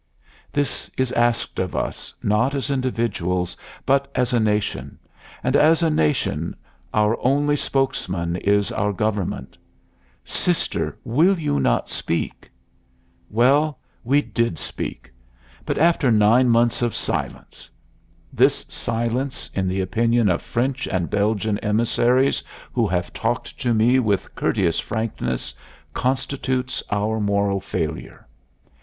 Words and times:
_This 0.51 0.89
is 0.97 1.11
asked 1.11 1.59
of 1.59 1.75
us 1.75 2.11
not 2.23 2.55
as 2.55 2.71
individuals 2.71 3.55
but 3.85 4.07
as 4.15 4.33
a 4.33 4.39
nation; 4.39 4.97
and 5.43 5.55
as 5.55 5.83
a 5.83 5.91
nation 5.91 6.55
our 6.91 7.19
only 7.23 7.55
spokesman 7.55 8.35
is 8.37 8.71
our 8.71 8.93
Government: 8.93 9.55
"Sister, 10.25 10.97
will 11.03 11.37
you 11.37 11.59
not 11.59 11.87
speak?" 11.87 12.49
Well 13.29 13.77
we 14.03 14.23
did 14.23 14.57
speak; 14.57 15.11
but 15.67 15.77
after 15.77 16.09
nine 16.09 16.49
months 16.49 16.81
of 16.81 16.95
silence. 16.95 17.69
This 18.33 18.65
silence, 18.69 19.51
in 19.53 19.67
the 19.67 19.81
opinion 19.81 20.29
of 20.29 20.41
French 20.41 20.87
and 20.87 21.11
Belgian 21.11 21.59
emissaries 21.59 22.43
who 22.73 22.87
have 22.87 23.13
talked 23.13 23.55
to 23.59 23.71
me 23.71 23.99
with 23.99 24.33
courteous 24.33 24.79
frankness, 24.79 25.53
constitutes 25.93 26.81
our 26.89 27.19
moral 27.19 27.59
failure. 27.61 28.27